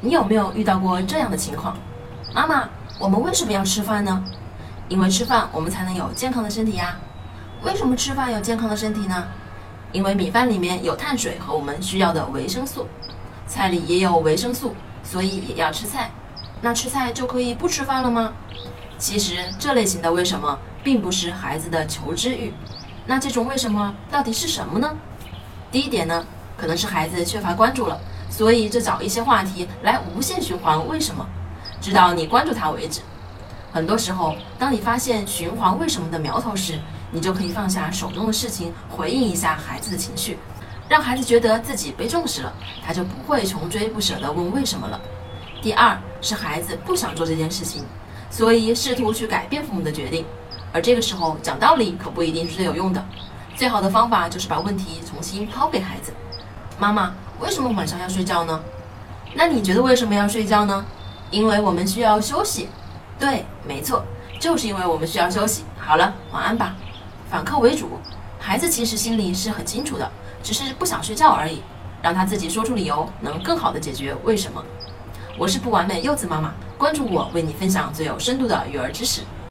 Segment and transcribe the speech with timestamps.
[0.00, 1.76] 你有没有遇到过这样的情况？
[2.34, 4.22] 妈妈，我们为什么要吃饭呢？
[4.88, 6.96] 因为吃饭我们才能有健康的身体呀。
[7.64, 9.26] 为什么吃饭有健康的身体呢？
[9.92, 12.86] 因为米饭里面有碳水和我们需要的维生素，
[13.46, 16.10] 菜里也有维生素，所以也要吃菜。
[16.60, 18.32] 那吃菜就可以不吃饭了吗？
[18.98, 22.52] 其实这类型的为什么，并不是孩子的求知欲。
[23.06, 24.94] 那这种为什么到底是什么呢？
[25.70, 26.24] 第一点呢，
[26.56, 31.26] 可能是孩子缺乏关注了，所以就找一些话题来无限循环为什么，
[31.80, 33.00] 直到你关注他为止。
[33.72, 36.78] 很多时候，当你发现循环为什么的苗头时，
[37.10, 40.38] 你就可以放下手中的事情，回应一下孩子的情绪，
[40.88, 42.52] 让孩子觉得自己被重视了，
[42.84, 45.00] 他就不会穷追不舍地问为什么了。
[45.62, 47.84] 第二是孩子不想做这件事情，
[48.30, 50.24] 所以试图去改变父母的决定，
[50.72, 53.04] 而这个时候讲道理可不一定是最有用的。
[53.54, 56.12] 最好的方法就是把问题重新抛给孩子：
[56.78, 58.60] 妈妈，为什么晚上要睡觉呢？
[59.34, 60.84] 那你觉得为什么要睡觉呢？
[61.30, 62.68] 因为我们需要休息。
[63.18, 64.04] 对，没错，
[64.38, 65.64] 就是因为我们需要休息。
[65.78, 66.76] 好了，晚安吧。
[67.30, 67.98] 反客为主，
[68.38, 70.10] 孩子其实心里是很清楚的，
[70.42, 71.62] 只是不想睡觉而已。
[72.02, 74.62] 让他自己说出理由，能更好的解决为什么。
[75.38, 79.22] 我是不完美柚子妈妈，关注我，为你分享最有深度的育儿知识。